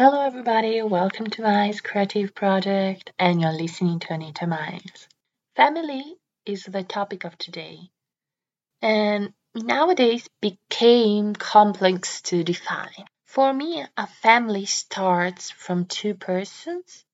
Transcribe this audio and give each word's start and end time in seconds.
Hello, 0.00 0.24
everybody. 0.24 0.80
Welcome 0.80 1.26
to 1.30 1.42
my 1.42 1.74
creative 1.82 2.32
project, 2.32 3.10
and 3.18 3.40
you're 3.40 3.50
listening 3.50 3.98
to 3.98 4.12
Anita 4.12 4.46
Miles. 4.46 5.08
Family 5.56 6.14
is 6.46 6.62
the 6.62 6.84
topic 6.84 7.24
of 7.24 7.36
today, 7.36 7.80
and 8.80 9.32
nowadays 9.56 10.28
became 10.40 11.34
complex 11.34 12.22
to 12.30 12.44
define. 12.44 13.06
For 13.26 13.52
me, 13.52 13.84
a 13.96 14.06
family 14.06 14.66
starts 14.66 15.50
from 15.50 15.86
two 15.86 16.14
persons, 16.14 17.04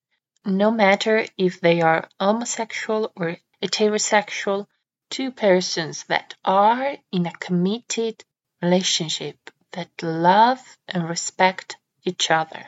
no 0.44 0.70
matter 0.70 1.24
if 1.38 1.62
they 1.62 1.80
are 1.80 2.06
homosexual 2.20 3.12
or 3.16 3.38
heterosexual, 3.62 4.66
two 5.08 5.30
persons 5.30 6.04
that 6.08 6.34
are 6.44 6.98
in 7.10 7.24
a 7.24 7.32
committed 7.32 8.22
relationship 8.60 9.38
that 9.72 9.88
love 10.02 10.60
and 10.86 11.08
respect 11.08 11.78
each 12.04 12.30
other. 12.30 12.66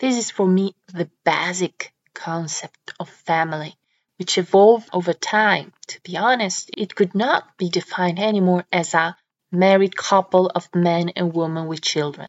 This 0.00 0.16
is 0.16 0.30
for 0.30 0.46
me 0.48 0.74
the 0.86 1.10
basic 1.24 1.92
concept 2.14 2.94
of 2.98 3.10
family, 3.10 3.76
which 4.16 4.38
evolved 4.38 4.88
over 4.94 5.12
time. 5.12 5.74
To 5.88 6.00
be 6.00 6.16
honest, 6.16 6.70
it 6.74 6.94
could 6.94 7.14
not 7.14 7.58
be 7.58 7.68
defined 7.68 8.18
anymore 8.18 8.64
as 8.72 8.94
a 8.94 9.14
married 9.52 9.94
couple 9.94 10.46
of 10.54 10.74
men 10.74 11.10
and 11.16 11.34
women 11.34 11.66
with 11.66 11.82
children. 11.82 12.28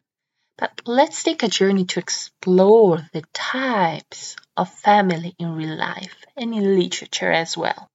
But 0.58 0.82
let's 0.84 1.22
take 1.22 1.42
a 1.42 1.48
journey 1.48 1.86
to 1.86 2.00
explore 2.00 3.08
the 3.14 3.24
types 3.32 4.36
of 4.54 4.68
family 4.68 5.34
in 5.38 5.54
real 5.54 5.74
life 5.74 6.26
and 6.36 6.54
in 6.54 6.78
literature 6.78 7.32
as 7.32 7.56
well. 7.56 7.88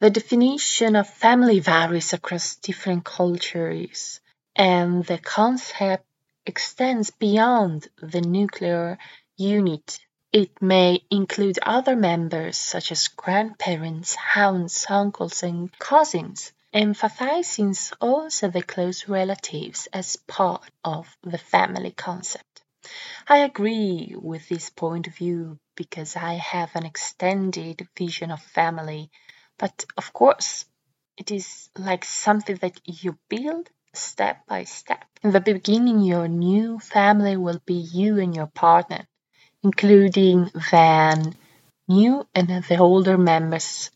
The 0.00 0.10
definition 0.10 0.96
of 0.96 1.08
family 1.08 1.60
varies 1.60 2.12
across 2.12 2.56
different 2.56 3.04
cultures, 3.04 4.20
and 4.56 5.04
the 5.04 5.18
concept 5.18 6.04
extends 6.46 7.10
beyond 7.10 7.86
the 8.02 8.20
nuclear 8.20 8.98
unit. 9.40 9.98
It 10.32 10.60
may 10.60 11.00
include 11.10 11.58
other 11.62 11.96
members 11.96 12.58
such 12.58 12.92
as 12.92 13.08
grandparents, 13.08 14.16
aunts, 14.36 14.88
uncles, 14.90 15.42
and 15.42 15.76
cousins, 15.78 16.52
emphasizing 16.72 17.74
also 18.00 18.50
the 18.50 18.62
close 18.62 19.08
relatives 19.08 19.88
as 19.92 20.16
part 20.28 20.70
of 20.84 21.16
the 21.22 21.38
family 21.38 21.90
concept. 21.90 22.62
I 23.26 23.38
agree 23.38 24.14
with 24.14 24.48
this 24.48 24.70
point 24.70 25.06
of 25.06 25.16
view 25.16 25.58
because 25.74 26.16
I 26.16 26.34
have 26.34 26.76
an 26.76 26.84
extended 26.84 27.88
vision 27.96 28.30
of 28.30 28.42
family, 28.42 29.10
but 29.58 29.84
of 29.96 30.12
course, 30.12 30.66
it 31.16 31.30
is 31.30 31.70
like 31.76 32.04
something 32.04 32.56
that 32.56 32.80
you 32.84 33.18
build 33.28 33.70
step 33.94 34.46
by 34.46 34.64
step. 34.64 35.04
In 35.22 35.32
the 35.32 35.40
beginning, 35.40 36.00
your 36.00 36.28
new 36.28 36.78
family 36.78 37.36
will 37.36 37.60
be 37.64 37.74
you 37.74 38.18
and 38.18 38.34
your 38.36 38.46
partner, 38.46 39.06
including 39.62 40.50
then 40.70 41.34
new 41.86 42.26
and 42.34 42.48
the 42.48 42.78
older 42.78 43.18
members, 43.18 43.90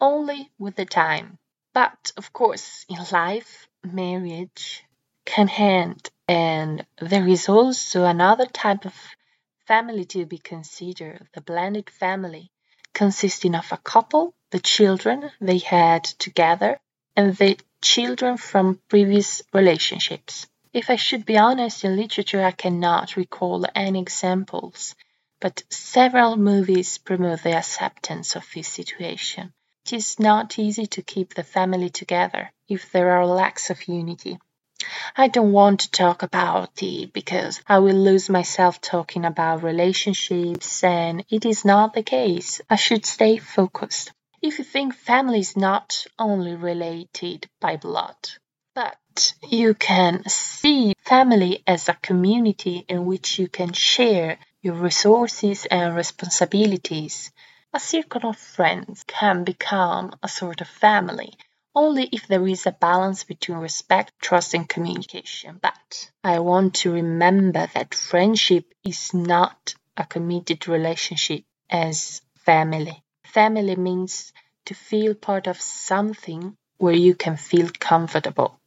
only 0.00 0.50
with 0.58 0.76
the 0.76 0.84
time. 0.84 1.38
But 1.74 2.12
of 2.16 2.32
course, 2.32 2.86
in 2.88 2.98
life, 3.12 3.68
marriage 3.84 4.84
can 5.24 5.48
end, 5.48 6.10
and 6.26 6.86
there 7.00 7.28
is 7.28 7.48
also 7.48 8.04
another 8.04 8.46
type 8.46 8.84
of 8.86 8.94
family 9.66 10.04
to 10.04 10.26
be 10.26 10.38
considered 10.38 11.28
the 11.34 11.40
blended 11.40 11.90
family, 11.90 12.50
consisting 12.92 13.54
of 13.54 13.70
a 13.70 13.76
couple, 13.76 14.34
the 14.50 14.58
children 14.58 15.30
they 15.40 15.58
had 15.58 16.04
together, 16.04 16.78
and 17.14 17.36
the 17.36 17.58
children 17.82 18.36
from 18.36 18.80
previous 18.88 19.42
relationships. 19.52 20.46
If 20.72 20.88
I 20.88 20.96
should 20.96 21.24
be 21.26 21.36
honest, 21.36 21.84
in 21.84 21.96
literature 21.96 22.42
I 22.42 22.52
cannot 22.52 23.16
recall 23.16 23.66
any 23.74 24.00
examples, 24.00 24.94
but 25.40 25.62
several 25.70 26.36
movies 26.36 26.98
promote 26.98 27.42
the 27.42 27.56
acceptance 27.56 28.36
of 28.36 28.46
this 28.54 28.68
situation. 28.68 29.52
It 29.86 29.94
is 29.94 30.20
not 30.20 30.58
easy 30.58 30.86
to 30.86 31.02
keep 31.02 31.34
the 31.34 31.42
family 31.42 31.88
together 31.88 32.52
if 32.68 32.92
there 32.92 33.10
are 33.12 33.26
lacks 33.26 33.70
of 33.70 33.88
unity. 33.88 34.38
I 35.16 35.28
don't 35.28 35.52
want 35.52 35.80
to 35.80 35.90
talk 35.90 36.22
about 36.22 36.82
it 36.82 37.12
because 37.12 37.60
I 37.66 37.78
will 37.80 37.96
lose 37.96 38.28
myself 38.28 38.80
talking 38.80 39.24
about 39.24 39.62
relationships, 39.62 40.84
and 40.84 41.24
it 41.28 41.44
is 41.44 41.64
not 41.64 41.92
the 41.94 42.02
case. 42.02 42.60
I 42.68 42.76
should 42.76 43.04
stay 43.04 43.36
focused. 43.36 44.12
If 44.42 44.58
you 44.58 44.64
think 44.64 44.94
family 44.94 45.40
is 45.40 45.56
not 45.56 46.06
only 46.18 46.54
related 46.54 47.46
by 47.60 47.76
blood, 47.76 48.30
but 48.74 49.34
you 49.48 49.74
can 49.74 50.26
see 50.28 50.94
family 50.98 51.62
as 51.66 51.88
a 51.88 51.94
community 51.94 52.84
in 52.88 53.04
which 53.04 53.38
you 53.38 53.48
can 53.48 53.72
share 53.72 54.38
your 54.62 54.74
resources 54.74 55.66
and 55.66 55.96
responsibilities. 55.96 57.30
A 57.72 57.80
circle 57.80 58.28
of 58.28 58.36
friends 58.36 59.04
can 59.06 59.44
become 59.44 60.12
a 60.22 60.28
sort 60.28 60.60
of 60.60 60.68
family 60.68 61.34
only 61.74 62.08
if 62.12 62.26
there 62.26 62.46
is 62.46 62.66
a 62.66 62.72
balance 62.72 63.24
between 63.24 63.58
respect, 63.58 64.12
trust, 64.20 64.54
and 64.54 64.68
communication. 64.68 65.58
But 65.62 66.10
I 66.24 66.40
want 66.40 66.74
to 66.76 66.92
remember 66.92 67.68
that 67.74 67.94
friendship 67.94 68.74
is 68.84 69.14
not 69.14 69.74
a 69.96 70.04
committed 70.04 70.66
relationship 70.68 71.44
as 71.68 72.22
family. 72.44 73.02
Family 73.24 73.76
means 73.76 74.32
to 74.66 74.74
feel 74.74 75.14
part 75.14 75.46
of 75.46 75.60
something 75.60 76.56
where 76.78 76.94
you 76.94 77.14
can 77.14 77.36
feel 77.36 77.68
comfortable. 77.78 78.58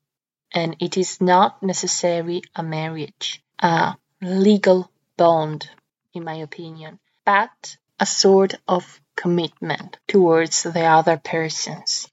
And 0.54 0.76
it 0.80 0.98
is 0.98 1.20
not 1.20 1.62
necessarily 1.62 2.44
a 2.56 2.64
marriage, 2.64 3.44
a 3.60 3.96
legal 4.22 4.90
bond, 5.18 5.70
in 6.14 6.24
my 6.24 6.36
opinion, 6.36 7.00
but 7.26 7.78
a 8.00 8.06
sort 8.06 8.56
of 8.68 9.00
commitment 9.16 9.98
towards 10.08 10.64
the 10.64 10.86
other 10.86 11.18
persons. 11.18 12.08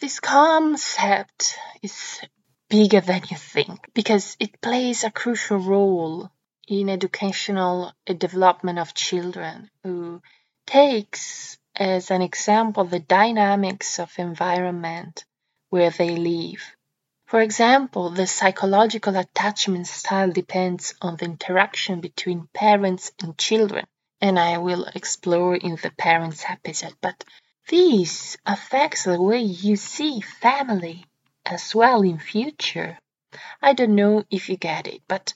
This 0.00 0.20
concept 0.20 1.58
is 1.82 2.20
bigger 2.68 3.00
than 3.00 3.22
you 3.30 3.36
think 3.36 3.80
because 3.94 4.36
it 4.40 4.60
plays 4.60 5.04
a 5.04 5.10
crucial 5.10 5.58
role 5.58 6.30
in 6.68 6.88
educational 6.88 7.92
development 8.06 8.78
of 8.78 8.94
children 8.94 9.70
who 9.82 10.20
takes 10.66 11.58
as 11.74 12.10
an 12.10 12.22
example 12.22 12.84
the 12.84 13.00
dynamics 13.00 13.98
of 13.98 14.12
environment 14.18 15.24
where 15.70 15.90
they 15.90 16.16
live. 16.16 16.75
For 17.26 17.40
example, 17.40 18.10
the 18.10 18.28
psychological 18.28 19.16
attachment 19.16 19.88
style 19.88 20.30
depends 20.30 20.94
on 21.02 21.16
the 21.16 21.24
interaction 21.24 22.00
between 22.00 22.48
parents 22.54 23.10
and 23.20 23.36
children, 23.36 23.84
and 24.20 24.38
I 24.38 24.58
will 24.58 24.84
explore 24.94 25.56
in 25.56 25.74
the 25.74 25.90
parents 25.90 26.44
episode, 26.48 26.94
but 27.00 27.24
this 27.68 28.36
affects 28.46 29.02
the 29.02 29.20
way 29.20 29.42
you 29.42 29.74
see 29.74 30.20
family 30.20 31.04
as 31.44 31.74
well 31.74 32.02
in 32.02 32.20
future. 32.20 32.96
I 33.60 33.72
don't 33.72 33.96
know 33.96 34.22
if 34.30 34.48
you 34.48 34.56
get 34.56 34.86
it, 34.86 35.02
but 35.08 35.34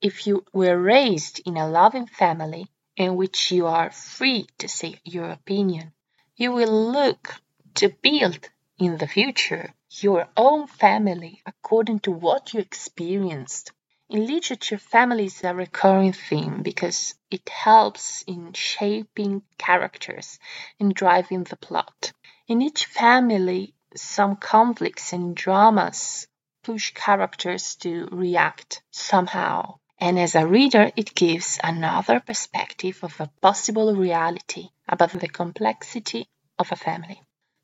if 0.00 0.26
you 0.26 0.44
were 0.52 0.76
raised 0.76 1.40
in 1.46 1.56
a 1.56 1.68
loving 1.68 2.08
family, 2.08 2.66
in 2.96 3.14
which 3.14 3.52
you 3.52 3.68
are 3.68 3.92
free 3.92 4.48
to 4.58 4.66
say 4.66 5.00
your 5.04 5.30
opinion. 5.30 5.92
You 6.34 6.50
will 6.50 6.90
look 6.90 7.32
to 7.76 7.90
build 7.90 8.48
in 8.76 8.98
the 8.98 9.06
future 9.06 9.72
your 9.90 10.28
own 10.36 10.66
family 10.66 11.42
according 11.46 12.00
to 12.00 12.12
what 12.12 12.54
you 12.54 12.60
experienced. 12.60 13.72
In 14.10 14.26
literature, 14.26 14.78
family 14.78 15.26
is 15.26 15.44
a 15.44 15.54
recurring 15.54 16.12
theme 16.12 16.62
because 16.62 17.14
it 17.30 17.48
helps 17.48 18.22
in 18.22 18.52
shaping 18.52 19.42
characters 19.58 20.38
and 20.80 20.94
driving 20.94 21.44
the 21.44 21.56
plot. 21.56 22.12
In 22.46 22.62
each 22.62 22.86
family, 22.86 23.74
some 23.94 24.36
conflicts 24.36 25.12
and 25.12 25.34
dramas 25.34 26.26
push 26.62 26.92
characters 26.92 27.76
to 27.76 28.08
react 28.12 28.82
somehow 28.90 29.78
and 30.00 30.18
as 30.18 30.34
a 30.34 30.46
reader 30.46 30.90
it 30.96 31.14
gives 31.14 31.58
another 31.62 32.20
perspective 32.20 33.00
of 33.02 33.20
a 33.20 33.30
possible 33.40 33.94
reality 33.94 34.68
about 34.88 35.12
the 35.12 35.28
complexity 35.28 36.28
of 36.58 36.70
a 36.70 36.76
family. 36.76 37.20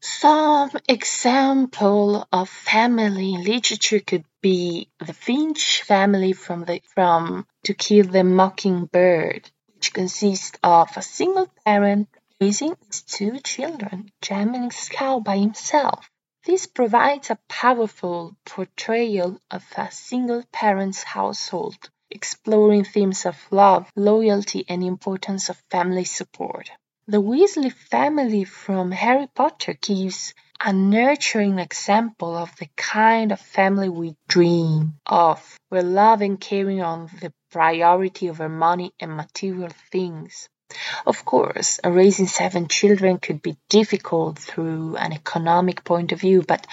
Some 0.06 0.72
example 0.86 2.28
of 2.30 2.50
family 2.50 3.38
literature 3.38 4.00
could 4.00 4.26
be 4.42 4.90
the 4.98 5.14
Finch 5.14 5.82
family 5.82 6.34
from 6.34 6.66
the 6.66 6.82
from 6.94 7.46
To 7.62 7.72
Kill 7.72 8.08
the 8.08 8.22
Mockingbird, 8.22 9.50
which 9.74 9.94
consists 9.94 10.58
of 10.62 10.94
a 10.94 11.00
single 11.00 11.48
parent 11.64 12.10
raising 12.38 12.76
his 12.86 13.00
two 13.00 13.40
children, 13.40 14.12
Jem 14.20 14.54
and 14.54 14.74
Scout 14.74 15.24
by 15.24 15.38
himself. 15.38 16.10
This 16.44 16.66
provides 16.66 17.30
a 17.30 17.38
powerful 17.48 18.36
portrayal 18.44 19.40
of 19.50 19.64
a 19.74 19.90
single 19.90 20.42
parent's 20.52 21.02
household 21.02 21.78
exploring 22.10 22.84
themes 22.84 23.24
of 23.24 23.38
love, 23.50 23.90
loyalty, 23.96 24.66
and 24.68 24.84
importance 24.84 25.48
of 25.48 25.56
family 25.70 26.04
support. 26.04 26.70
The 27.06 27.20
Weasley 27.20 27.70
family 27.70 28.44
from 28.44 28.90
Harry 28.90 29.26
Potter 29.26 29.74
gives 29.74 30.32
a 30.58 30.72
nurturing 30.72 31.58
example 31.58 32.34
of 32.34 32.56
the 32.56 32.70
kind 32.76 33.30
of 33.30 33.38
family 33.40 33.90
we 33.90 34.16
dream 34.26 34.98
of, 35.04 35.58
where 35.68 35.82
love 35.82 36.22
and 36.22 36.40
caring 36.40 36.80
are 36.80 37.06
the 37.20 37.30
priority 37.50 38.30
over 38.30 38.48
money 38.48 38.94
and 38.98 39.18
material 39.18 39.68
things. 39.92 40.48
Of 41.04 41.26
course, 41.26 41.78
raising 41.84 42.26
seven 42.26 42.68
children 42.68 43.18
could 43.18 43.42
be 43.42 43.58
difficult 43.68 44.38
through 44.38 44.96
an 44.96 45.12
economic 45.12 45.84
point 45.84 46.12
of 46.12 46.22
view, 46.22 46.40
but 46.40 46.66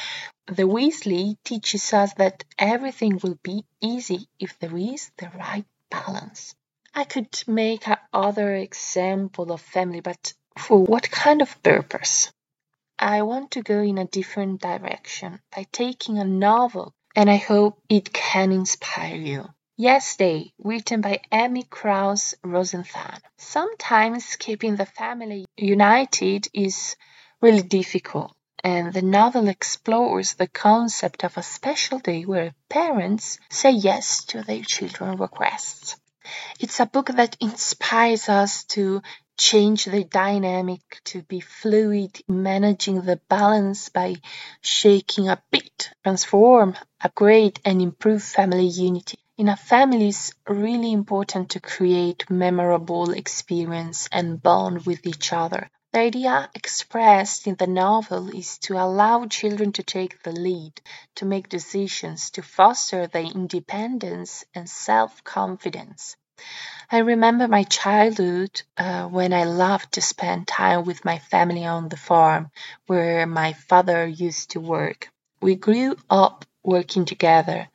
the 0.48 0.64
Weasley 0.64 1.36
teaches 1.44 1.92
us 1.92 2.14
that 2.14 2.46
everything 2.58 3.20
will 3.22 3.38
be 3.44 3.66
easy 3.82 4.30
if 4.40 4.58
there 4.60 4.78
is 4.78 5.12
the 5.18 5.30
right 5.38 5.66
balance. 5.90 6.56
I 6.94 7.06
could 7.06 7.42
make 7.48 7.86
other 8.12 8.54
example 8.54 9.54
of 9.54 9.62
family, 9.62 10.02
but 10.02 10.34
for 10.58 10.84
what 10.84 11.10
kind 11.10 11.42
of 11.42 11.64
purpose? 11.64 12.32
I 13.00 13.22
want 13.22 13.52
to 13.52 13.64
go 13.64 13.80
in 13.80 13.98
a 13.98 14.06
different 14.06 14.62
direction 14.62 15.40
by 15.56 15.68
taking 15.72 16.20
a 16.20 16.26
novel, 16.26 16.94
and 17.16 17.30
I 17.30 17.38
hope 17.38 17.82
it 17.88 18.12
can 18.12 18.52
inspire 18.52 19.16
you. 19.16 19.46
Yesterday, 19.78 20.54
written 20.60 21.00
by 21.00 21.22
Amy 21.32 21.64
Krouse 21.64 22.36
Rosenthal. 22.44 23.18
Sometimes 23.38 24.36
keeping 24.36 24.76
the 24.76 24.86
family 24.86 25.46
united 25.56 26.50
is 26.54 26.98
really 27.42 27.64
difficult, 27.64 28.36
and 28.64 28.94
the 28.94 29.02
novel 29.02 29.48
explores 29.48 30.34
the 30.34 30.48
concept 30.48 31.24
of 31.24 31.38
a 31.38 31.44
special 31.44 32.00
day 32.00 32.26
where 32.26 32.54
parents 32.70 33.40
say 33.50 33.72
yes 33.72 34.26
to 34.26 34.44
their 34.44 34.62
children's 34.62 35.20
requests. 35.20 35.96
It's 36.60 36.80
a 36.80 36.86
book 36.86 37.08
that 37.08 37.38
inspires 37.40 38.30
us 38.30 38.64
to 38.76 39.02
change 39.38 39.86
the 39.86 40.04
dynamic, 40.04 40.82
to 41.06 41.24
be 41.24 41.40
fluid, 41.40 42.22
managing 42.28 43.02
the 43.02 43.20
balance 43.28 43.90
by 43.90 44.16
shaking 44.62 45.30
a 45.30 45.42
bit, 45.52 45.90
transform, 46.04 46.76
upgrade, 47.04 47.60
and 47.66 47.82
improve 47.82 48.24
family 48.24 48.68
unity. 48.68 49.18
In 49.38 49.50
a 49.50 49.56
family, 49.56 50.10
it's 50.10 50.34
really 50.48 50.92
important 50.92 51.52
to 51.52 51.60
create 51.60 52.30
memorable 52.30 53.12
experience 53.12 54.08
and 54.12 54.42
bond 54.42 54.86
with 54.86 55.08
each 55.08 55.34
other. 55.34 55.70
The 55.94 56.00
idea 56.00 56.50
expressed 56.56 57.48
in 57.48 57.56
the 57.56 57.68
novel 57.68 58.30
is 58.34 58.58
to 58.60 58.78
allow 58.78 59.26
children 59.26 59.74
to 59.74 59.84
take 59.84 60.24
the 60.24 60.32
lead, 60.32 60.82
to 61.16 61.26
make 61.26 61.50
decisions, 61.50 62.30
to 62.32 62.42
foster 62.42 63.08
their 63.08 63.24
independence 63.24 64.46
and 64.56 64.70
self 64.70 65.22
confidence. 65.26 66.16
I 66.90 67.00
remember 67.00 67.48
my 67.48 67.64
childhood 67.64 68.62
uh, 68.78 69.08
when 69.08 69.34
I 69.34 69.44
loved 69.44 69.92
to 69.94 70.02
spend 70.02 70.48
time 70.48 70.86
with 70.86 71.04
my 71.04 71.20
family 71.20 71.66
on 71.66 71.90
the 71.90 71.98
farm 71.98 72.52
where 72.88 73.26
my 73.26 73.54
father 73.54 74.08
used 74.08 74.52
to 74.52 74.62
work. 74.62 75.10
We 75.42 75.56
grew 75.56 75.98
up 76.10 76.46
working 76.64 77.04
together 77.04 77.68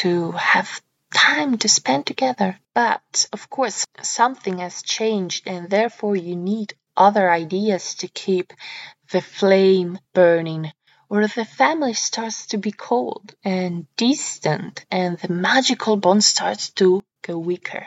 to 0.00 0.32
have 0.32 0.80
time 1.14 1.58
to 1.58 1.68
spend 1.68 2.06
together. 2.06 2.58
But 2.74 3.26
of 3.32 3.50
course, 3.50 3.84
something 4.02 4.58
has 4.58 4.82
changed, 4.82 5.46
and 5.46 5.68
therefore, 5.70 6.16
you 6.16 6.36
need 6.36 6.74
other 6.96 7.30
ideas 7.30 7.94
to 7.96 8.08
keep 8.08 8.52
the 9.10 9.20
flame 9.20 9.98
burning. 10.12 10.72
Or 11.08 11.26
the 11.26 11.44
family 11.44 11.94
starts 11.94 12.46
to 12.48 12.58
be 12.58 12.70
cold 12.70 13.34
and 13.44 13.86
distant, 13.96 14.84
and 14.90 15.18
the 15.18 15.32
magical 15.32 15.96
bond 15.96 16.22
starts 16.22 16.70
to 16.74 17.02
go 17.22 17.36
weaker. 17.38 17.86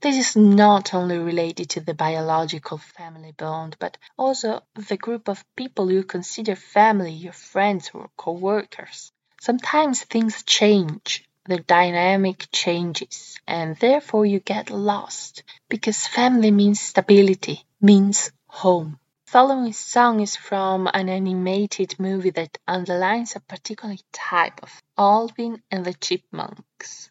This 0.00 0.16
is 0.16 0.36
not 0.36 0.94
only 0.94 1.18
related 1.18 1.70
to 1.70 1.80
the 1.80 1.94
biological 1.94 2.78
family 2.78 3.32
bond, 3.32 3.76
but 3.78 3.98
also 4.18 4.62
the 4.74 4.96
group 4.96 5.28
of 5.28 5.44
people 5.54 5.92
you 5.92 6.02
consider 6.02 6.56
family, 6.56 7.12
your 7.12 7.32
friends 7.32 7.90
or 7.94 8.10
co 8.16 8.32
workers. 8.32 9.12
Sometimes 9.40 10.02
things 10.02 10.42
change 10.42 11.24
the 11.46 11.58
dynamic 11.58 12.46
changes 12.52 13.38
and 13.46 13.76
therefore 13.76 14.26
you 14.26 14.40
get 14.40 14.70
lost 14.70 15.42
because 15.68 16.06
family 16.06 16.50
means 16.50 16.80
stability, 16.80 17.64
means 17.80 18.32
home. 18.46 18.98
Following 19.26 19.72
song 19.72 20.20
is 20.20 20.34
from 20.34 20.88
an 20.92 21.08
animated 21.08 21.94
movie 22.00 22.30
that 22.30 22.58
underlines 22.66 23.36
a 23.36 23.40
particular 23.40 23.94
type 24.12 24.60
of 24.62 24.82
Alvin 24.98 25.62
and 25.70 25.84
the 25.84 25.94
Chipmunks. 25.94 27.10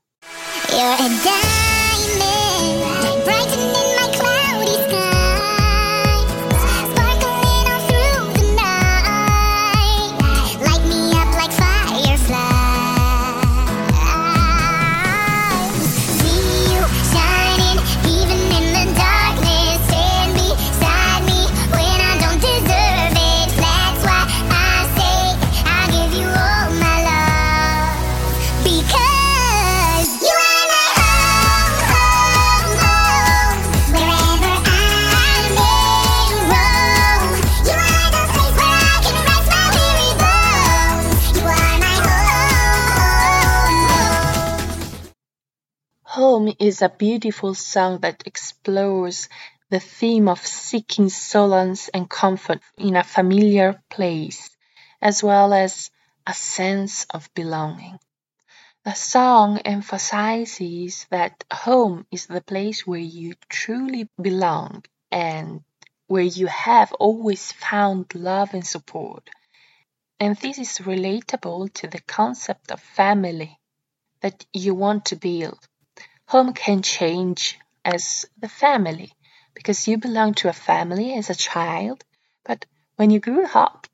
You're 0.69 0.79
a 0.79 1.09
diamond, 1.23 3.23
brightening 3.23 3.95
my 3.95 4.11
cloudy 4.13 4.73
sky. 4.89 5.18
Is 46.69 46.83
a 46.83 46.89
beautiful 46.89 47.55
song 47.55 47.97
that 48.01 48.27
explores 48.27 49.27
the 49.71 49.79
theme 49.79 50.27
of 50.27 50.45
seeking 50.45 51.09
solace 51.09 51.87
and 51.87 52.07
comfort 52.07 52.59
in 52.77 52.95
a 52.95 53.03
familiar 53.03 53.81
place, 53.89 54.51
as 55.01 55.23
well 55.23 55.51
as 55.51 55.89
a 56.27 56.33
sense 56.35 57.05
of 57.05 57.33
belonging. 57.33 57.97
The 58.85 58.93
song 58.93 59.57
emphasizes 59.65 61.07
that 61.09 61.43
home 61.51 62.05
is 62.11 62.27
the 62.27 62.41
place 62.41 62.85
where 62.85 62.99
you 62.99 63.33
truly 63.49 64.07
belong 64.21 64.83
and 65.11 65.63
where 66.05 66.29
you 66.39 66.45
have 66.45 66.93
always 66.93 67.51
found 67.51 68.13
love 68.13 68.53
and 68.53 68.65
support. 68.65 69.27
And 70.19 70.37
this 70.37 70.59
is 70.59 70.77
relatable 70.85 71.73
to 71.73 71.87
the 71.87 72.01
concept 72.01 72.69
of 72.69 72.79
family 72.79 73.59
that 74.21 74.45
you 74.53 74.75
want 74.75 75.05
to 75.05 75.15
build. 75.15 75.68
Home 76.29 76.53
can 76.53 76.83
change 76.83 77.57
as 77.83 78.27
the 78.37 78.47
family 78.47 79.11
because 79.55 79.87
you 79.87 79.97
belong 79.97 80.35
to 80.35 80.47
a 80.47 80.53
family 80.53 81.15
as 81.15 81.31
a 81.31 81.41
child, 81.49 82.03
but 82.45 82.67
when 82.97 83.09
you 83.09 83.19
grew 83.19 83.47
up, 83.47 83.87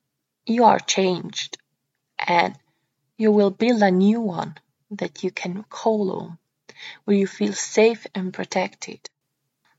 you 0.45 0.65
are 0.65 0.79
changed 0.79 1.57
and 2.19 2.59
you 3.17 3.31
will 3.31 3.51
build 3.51 3.81
a 3.81 3.89
new 3.89 4.19
one 4.19 4.57
that 4.91 5.23
you 5.23 5.31
can 5.31 5.63
call 5.63 6.09
home, 6.09 6.37
where 7.05 7.15
you 7.15 7.25
feel 7.25 7.53
safe 7.53 8.05
and 8.13 8.33
protected. 8.33 8.99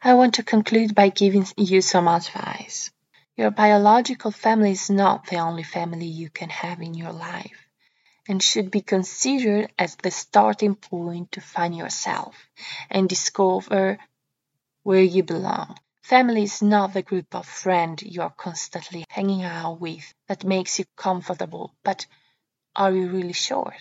I 0.00 0.14
want 0.14 0.36
to 0.36 0.42
conclude 0.42 0.94
by 0.94 1.10
giving 1.10 1.46
you 1.58 1.82
some 1.82 2.08
advice. 2.08 2.90
Your 3.36 3.50
biological 3.50 4.30
family 4.30 4.70
is 4.70 4.88
not 4.88 5.26
the 5.26 5.40
only 5.40 5.62
family 5.62 6.06
you 6.06 6.30
can 6.30 6.48
have 6.48 6.80
in 6.80 6.94
your 6.94 7.12
life 7.12 7.65
and 8.28 8.42
should 8.42 8.71
be 8.71 8.80
considered 8.80 9.73
as 9.78 9.97
the 9.97 10.11
starting 10.11 10.75
point 10.75 11.33
to 11.33 11.40
find 11.40 11.76
yourself 11.76 12.35
and 12.90 13.09
discover 13.09 13.99
where 14.83 15.02
you 15.02 15.23
belong. 15.23 15.76
Family 16.02 16.45
is 16.45 16.62
not 16.62 16.92
the 16.92 17.02
group 17.02 17.35
of 17.35 17.47
friends 17.47 18.02
you 18.02 18.23
are 18.23 18.30
constantly 18.30 19.04
hanging 19.11 19.42
out 19.42 19.80
with 19.80 20.14
that 20.28 20.45
makes 20.45 20.78
you 20.78 20.85
comfortable, 20.97 21.75
but 21.83 22.06
are 22.76 22.92
you 22.92 23.09
really 23.09 23.33
sure? 23.33 23.75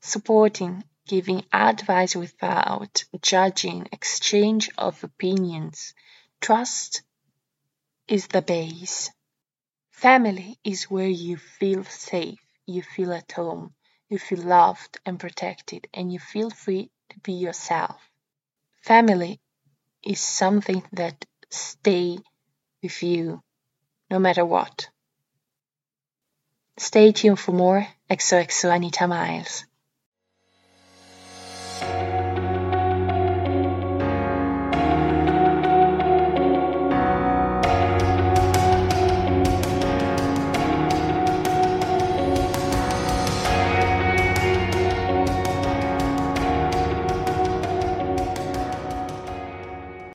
Supporting, 0.00 0.84
giving 1.06 1.44
advice 1.52 2.16
without 2.16 3.04
judging, 3.20 3.88
exchange 3.92 4.70
of 4.78 5.04
opinions, 5.04 5.92
trust 6.40 7.02
is 8.06 8.26
the 8.28 8.42
base. 8.42 9.10
Family 9.90 10.58
is 10.64 10.84
where 10.84 11.08
you 11.08 11.36
feel 11.36 11.84
safe, 11.84 12.40
you 12.66 12.82
feel 12.82 13.12
at 13.12 13.32
home, 13.32 13.74
you 14.08 14.18
feel 14.18 14.42
loved 14.42 14.98
and 15.04 15.20
protected, 15.20 15.86
and 15.92 16.12
you 16.12 16.18
feel 16.18 16.50
free 16.50 16.90
to 17.10 17.18
be 17.20 17.32
yourself. 17.32 18.00
Family 18.82 19.40
is 20.04 20.20
something 20.20 20.82
that 20.92 21.24
stay 21.50 22.18
with 22.82 23.02
you 23.02 23.42
no 24.10 24.18
matter 24.18 24.44
what. 24.44 24.88
Stay 26.78 27.12
tuned 27.12 27.40
for 27.40 27.52
more 27.52 27.86
XOXO 28.08 28.74
Anita 28.74 29.06
Miles. 29.08 29.64